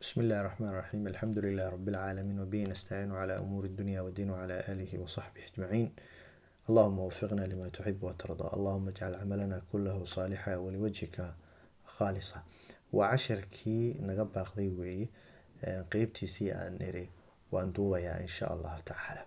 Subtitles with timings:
[0.00, 4.60] بسم الله الرحمن الرحيم الحمد لله رب العالمين وبه نستعين على أمور الدنيا والدين وعلى
[4.68, 5.92] آله وصحبه أجمعين
[6.68, 11.34] اللهم وفقنا لما تحب وترضى اللهم اجعل عملنا كله صالحا ولوجهك
[11.84, 12.42] خالصا
[12.92, 15.08] وعشركي نقبع قضي
[15.92, 17.08] qeybtiisii aan iri
[17.52, 19.22] waan duubayaa insha allahu tacaala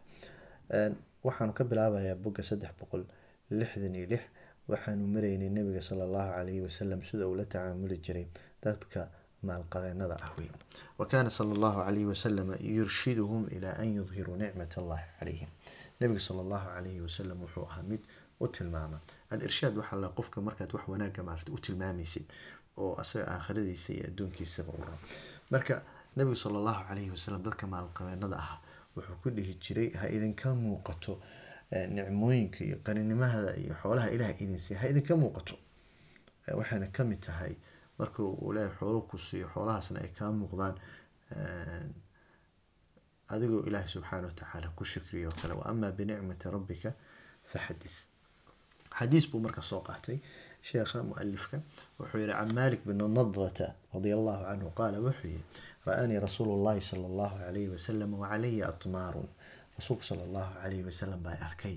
[1.27, 3.03] waxaanu ka bilaabayaa bogga saddex boqol
[3.59, 4.23] lixdan iyo lix
[4.71, 8.25] waxaanu maraynay nabiga sala allahu calayhi wasalam sida uu la tacaamuli jiray
[8.65, 9.01] dadka
[9.50, 10.52] maalqabeenada ah weyn
[10.98, 15.48] wa kaana sala allahu calayhi wasalam yurshiduhum ilaa an yudhiruu nicmat allahi calayhim
[16.00, 18.00] nabiga sala allahu calayhi wasalam wuxuu ahaa mid
[18.40, 18.98] u tilmaama.
[19.30, 22.26] Al-irshaad waxaa la qofka markaad wax wanaagga maarata u tilmaamaysid
[22.76, 24.98] oo asaga aakhiradiisa iyo adduunkiisaba u rabo.
[25.50, 25.82] Marka
[26.16, 28.58] nabigu sala allahu calayhi wasalam dadka maalqabeenada ah
[28.96, 31.14] wuxuu ku dhihi jiray ha idinka muuqato
[31.96, 35.54] nicmooyinka iyo qaninimahada iyo xoolaha ilaah idin siiya ha idinka muuqato.
[36.58, 37.54] Waxayna ka mid tahay
[37.98, 40.74] marka uu ilaahay xoolo ku siiyo xoolahaasna ay kaa muuqdaan
[43.34, 45.54] adigoo ilaahay subxaana watacaala ku shukriyo oo kale.
[45.60, 46.90] Wa binicmati rabbika
[47.50, 47.98] faxadith.
[48.98, 50.18] Xadiis buu marka soo qaatay
[50.68, 51.56] sheekha mualifka
[51.98, 55.44] wuxuu yihi can malik bin nadrata radia allahu canhu qaala wuxuu yihi
[55.86, 56.20] ra'anii
[56.64, 59.28] llahi sala allahu calayhi wasalam wacalaya atmaarun
[59.78, 61.76] rasuulka sala allahu calayhi wasalam baa arkay.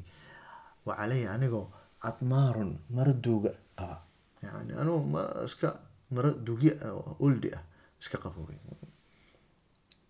[0.87, 1.67] Wacalaya anigoo
[2.09, 3.97] atmaarun maro duuga qaba
[4.43, 4.73] yani
[5.13, 5.69] ma iska
[6.13, 7.63] maro duugya oo uldi ah
[8.01, 8.57] iska qabowey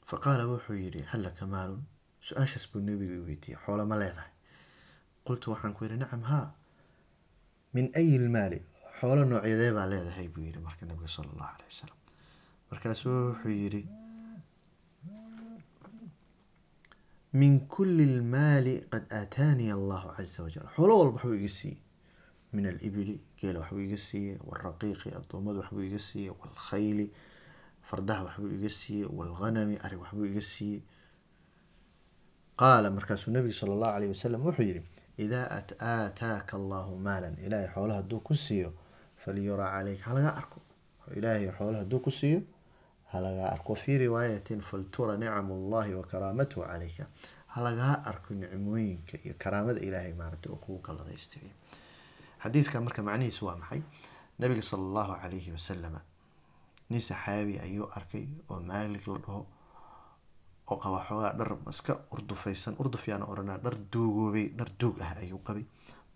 [0.10, 1.82] faqaala wuxuu yihi hal laka maalun?
[2.28, 4.32] Su'aashaas buu nebiga weydiiyey xoolo ma leedahay.
[5.26, 6.48] Qultu waxaan ku yihi nacam haa.
[7.76, 8.60] Min ayi lmaali?
[9.00, 11.98] Xoolo noocyadee baa leedahay buu yihi marka nabiga sala allahu alayh wasalam
[12.72, 13.82] markaasuu wuxuu yihi
[17.40, 21.80] min kuli lmaali qad aataaniya allahu caza wajal xoolo walba waxbuu iga siiyey
[22.54, 27.08] min alibili geela waxbuu iga siiyey waalraqiiqi addoommada waxbuu iga siiyey waalkhayli
[27.90, 30.82] fardaha waxbuu iga siiyey waalghanami arig waxbuu iga siiyey
[32.58, 34.82] qaala markaasuu nabigu sala allahu alayh wasalam wuxuu yihi
[35.18, 38.74] idaa aataaka allahu maalan ilaahay xoolo hadduu ku siiyo
[39.24, 40.60] falyuraa caleyk halaga arko
[41.16, 42.42] ilaahay xoolo hadduu ku siiyo
[43.14, 46.66] halagaa arko fii riwaayatin faltura nicam allahi wa karaamatuhu
[47.48, 51.52] halagaa arko nicmooyinka iyo karaamada ilaahay maarata oo kugu galladaystiray
[52.44, 53.82] xadiiskan marka macnihiisu waa maxay?
[54.40, 56.02] Nabiga sala allahu calayhi wasalama
[56.90, 59.46] nin saxaabi ayuu arkay oo maalik la dhaho
[60.72, 65.40] oo qaba xoogaa dhar iska urdufaysan urduf yaana oranaa dhar duugoobay dhar duug ah ayuu
[65.48, 65.66] qabay.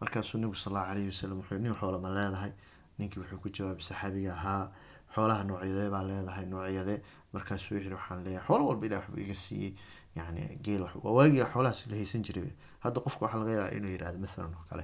[0.01, 2.51] Markaasuu nabigu sal allahu calayhi wasalam wuxuu nin xoola ma leedahay?
[2.99, 4.71] Ninkii wuxuu ku jawaabay saxaabiga haa
[5.15, 6.99] xoolaha noocyadee baa leedahay noocyadee.
[7.33, 9.73] Markaasuu yiri waxaan leeyahay xoolo walba ilah waxbuu iga siiyey
[10.15, 12.51] yani geel waa waagii xoolahaas la haysan jiray.
[12.83, 14.83] Hadda qofka waxaa laga yaabaa inuu yiraahdo mathalan oo kale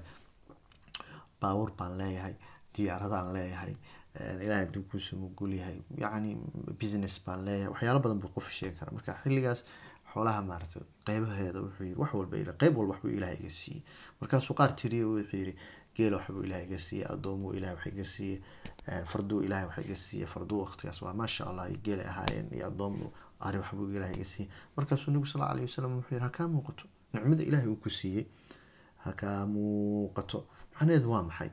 [1.41, 2.35] baawur baan leeyahay
[2.75, 3.73] diyaaradaan leeyahay
[4.45, 6.37] ilaah hadduu kuusumugul yahay yacni
[6.81, 9.59] business baan leeyahay waxyaalo badan buu qof sheegi kara marka xilligaas
[10.13, 13.81] xoolaha maaragtay qeybaheeda wuxuu yiri wax walba ila qeyb walba waxbuu ilaah iga siiyey.
[14.21, 15.53] Markaasuu qaar tiriye wuxuu yiri
[15.95, 18.41] geel waxbuu ilaah iga siiyey addoomu ilaah wax iga siiyey
[19.11, 23.57] farduu ilaah wax iga siiyey farduu waqtigaas waa maasha allah geelay ahaayeen iyo addoomu ari
[23.63, 27.67] waxbuu ilaah iga siiyey markaasuu nabigu sal alayhi wasalam wuxuu yiri hakaa muuqato nicmada ilaahay
[27.73, 28.25] uu ku siiyey
[29.06, 30.38] hakaa muuqato
[30.74, 31.50] macnaheedu waa maxay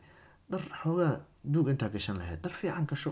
[0.51, 1.16] dhar xoogaa
[1.53, 3.11] duug intaa gashan lahayd dhar fiican gasho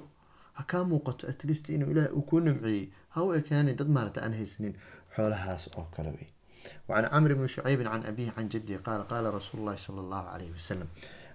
[0.57, 4.19] ha kaa muuqato at least inuu ilaah uu kuu nimceeyey ha u ekaanin dad maarata
[4.25, 4.73] aan haysanin
[5.15, 6.29] xoolahaas oo kale wey
[6.89, 10.51] وعن عمرو بن شعيب عن أبيه عن جده قال قال رسول الله صلى الله عليه
[10.51, 10.87] وسلم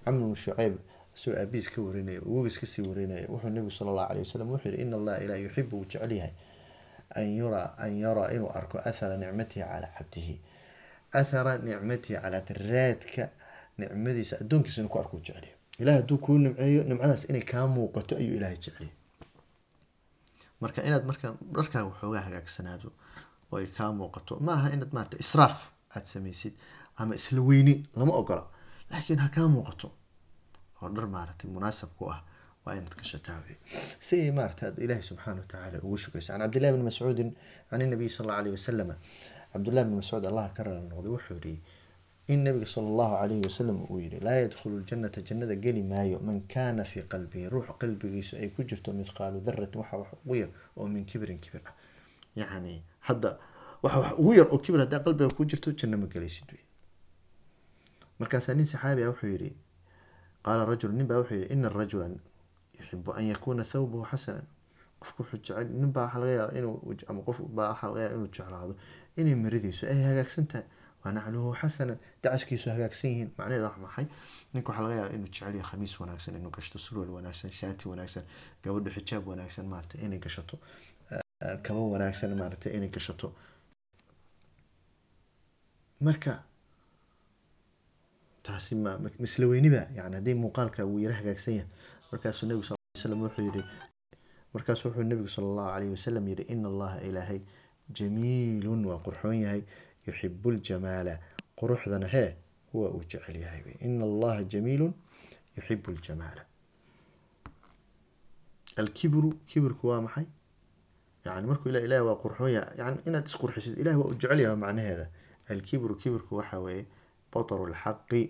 [0.06, 0.74] عمرو بن شعيب
[1.14, 5.16] سو أبيس كوريني ووجس كسي وريني وحو النبي صلى الله عليه وسلم وحر إن الله
[5.24, 6.30] إلا يحب وجعلها
[7.16, 10.28] أن يرى أن يرى إنه أركو أثر نعمته على عبده
[11.11, 13.23] athara nicmatii calaa daraadka
[13.77, 18.35] nicmadiisa addoonkiisa inuu ku arko jecliya ilahay hadduu kuu nimceeyo nimcadaas inay kaa muuqato ayuu
[18.37, 18.93] ilaahay jecliya
[20.61, 22.89] marka inaad marka dharkaaga waxoogaa hagaagsanaado
[23.51, 25.57] oo ay kaa muuqato maaha inaad maarata israaf
[25.95, 26.53] aada samaysid
[26.95, 28.43] ama isla weyni lama ogola
[28.91, 29.87] laakiin ha kaa muuqato
[30.81, 32.19] oo dhar maarata munaasab ku ah
[32.65, 33.39] waa inaad gashataa
[34.05, 35.41] si ay maarata ilaahay subxaana
[35.73, 37.29] wa ugu shukraysa can cabdillahi bni mascuudin
[37.69, 38.95] can inabiy sal alla alayh wasalama
[39.57, 41.59] cabdullahi bni mascuud allah ka rala noqday wuxuu yidhi
[42.27, 46.19] in nabiga sala allahu calayhi wasalam uu yihi laa yadkhulu ljanata jannada geli maayo.
[46.19, 50.49] Man kaana fii qalbihi ruux qalbigiisu ay ku jirto mithqaalu daratin waxa wax ugu yar
[50.77, 51.73] oo min kibirin kibir ah
[52.35, 53.39] yacni hadda
[53.83, 56.63] waxa wax ugu yar oo kibir haddaa qalbiga ku jirto janno ma gelaysid wey
[58.19, 59.55] markaasaa nin saxaabi ah wuxuu yihi
[60.43, 62.09] qaala rajul nin baa wuxuu yihi ina rajula
[62.79, 64.43] yuxibu an yakuuna thawbahu xasanan
[64.99, 68.15] qofku wuxuu jecel nin baa waxaa laga yaaba inuu ama qof baa waxaa laga yaaba
[68.19, 68.75] inuu jeclaado
[69.21, 70.65] inay maradiisu ay hagaagsan tahay
[71.03, 73.29] wanacluhu xasanan dacashkiisu hagaagsan yihiin.
[73.37, 74.05] Macnaheed wax maxay?
[74.53, 78.23] Ninka waxaa laga yaaba inuu jecel yahay khamiis wanaagsan inuu gashto surwal wanaagsan shaati wanaagsan
[78.63, 80.55] gabadhu xijaab wanaagsan maarata inay gashato
[81.11, 83.27] eh, kaba wanaagsan maaragtay inay gashato.
[86.01, 86.43] Marka
[88.43, 88.75] taasi
[89.23, 91.69] misla weyniba yani haddii muuqaalka uu yara hagaagsan yahay.
[92.11, 93.63] Markaasuu nebigu sal slam wuxuu yidhi
[94.53, 97.39] markaas wuxuu nebigu sala allahu calayhi wasalam yidhi ina allaha ilaahay
[97.93, 99.61] jamiilun waa qurxoon yahay
[100.07, 101.19] yuxibu ljamaala
[101.59, 102.35] quruxdana hee
[102.73, 104.93] huwa uu jecel yahay ina allaha jamiilun
[105.57, 106.45] yuxibu ljamaala
[108.77, 110.25] alkibru kibirku waa maxay?
[111.25, 114.57] Yani markuu ila ilahi waa qurxoon yahay yani inaad isqurxisid ilahi waa uu jecel yahay
[114.65, 115.05] macnaheeda.
[115.49, 116.85] Alkibru kibirku waxa weeye
[117.33, 118.21] bataru lxaqi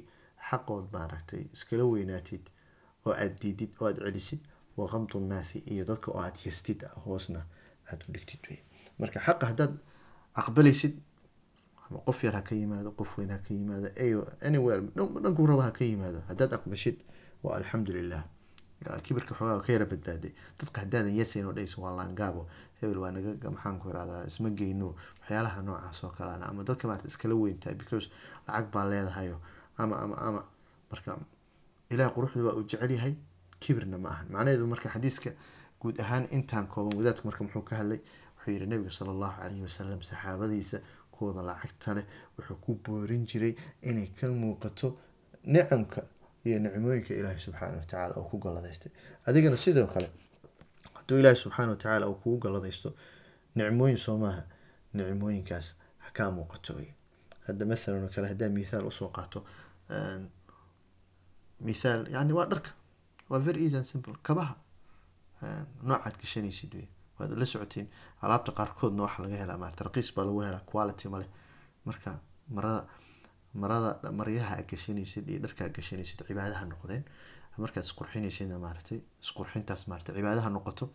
[0.49, 2.43] xaqood maaragtay iskala weynaatid
[3.05, 4.41] oo aad diidid oo aad celisid
[4.77, 4.85] wa
[5.19, 7.41] nnaasi iyo dadka oo aad yastid hoosna
[7.91, 8.59] aad u dhigtid wey
[8.99, 9.73] marka xaqa haddaad
[10.35, 10.93] aqbalaysid
[11.89, 13.87] ama qof yar ha ka yimaado qof weyn ha ka yimaado
[14.41, 16.21] anywhere dhan- dhankuu raba ha ka yimaado.
[16.27, 16.97] Haddaad aqbashid
[17.43, 18.23] waa alxamdu lilah
[18.85, 20.31] Ya, kibirka xoogaa ka yara badbaaday.
[20.59, 22.45] Dadka haddaadan yasayn oo dhayso waa laangaabo.
[22.79, 24.93] Hebel waa naga maxaan ku irahdaa isma geyno.
[25.21, 28.09] Waxyaalaha noocaas oo kaleana ama dadka maarata iskala weyntahay because
[28.47, 29.41] lacag baa leedahayo.
[29.81, 30.41] Ama ama ama
[30.91, 31.17] marka
[31.89, 33.15] ilaah quruxda waa uu jecel yahay
[33.59, 34.27] kibirna ma ahan.
[34.29, 35.33] Macnaheedu marka xadiiska
[35.81, 37.97] guud ahaan intaan kooban wadaadku marka muxuu ka hadlay
[38.47, 42.05] wuxuu yihi nabiga sala allahu calayhi wasalam saxaabadiisa kuwada lacagta leh
[42.37, 44.95] wuxuu ku boorin jiray inay ka muuqato
[45.43, 46.07] nicamka
[46.45, 48.91] iyo nicmooyinka ilaahay subxaana watacaala uu ku galladaystay
[49.25, 50.09] adigana sidoo kale
[50.93, 52.95] hadduu ilaahay subxaana watacaala uu kugu galladaysto
[53.55, 54.17] nicmooyin soo
[54.93, 56.91] nicmooyinkaas ha muuqato wey
[57.47, 59.45] hadda mathalan oo kale haddaa mithaal u soo qaato
[61.59, 62.71] mithaal yani waa dharka
[63.29, 64.55] waa very easy and simple kabaha
[65.83, 66.87] noocaad gashanaysid wey
[67.19, 67.87] waad la socotiin.
[68.21, 71.27] Alaabta qaarkoodna waxa laga helaa maarata raqiis baa lagu helaa quality male
[71.85, 72.19] marka
[72.55, 72.81] marada
[73.61, 77.03] marada maryaha aad gashanaysid iyo dharka gashanaysid cibaadaha noqdeen.
[77.57, 80.85] Markaad isqurxinaysidna maaragtay isqurxintaas maaragtay cibaadaha noqoto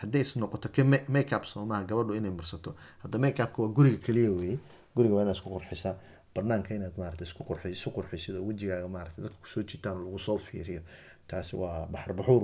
[0.00, 2.74] hadday is noqoto ma- makeup soo maaha gabadhu inay marsato.
[3.02, 4.58] Hadda makeupka waa guriga kaliya weeye.
[4.96, 5.94] Guriga waa inaad isku qurxisaa.
[6.34, 7.24] Banaanka inaad maarata
[7.72, 10.82] isu qurxisid oo wejigaaga maarata dadka ku soo jitaan lagu soo fiiriyo.
[11.28, 12.42] Taasi waa baxar baxuur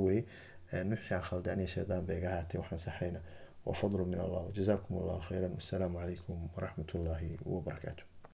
[0.73, 3.21] wixii aan khalday aniga shaydaan bay iga ahaatay waxaan saxayna.
[3.67, 8.05] Wa fadlu min allah jazaakum allahu khayran wassalaamu calaykum waraxmat ullaahi wabarakaatu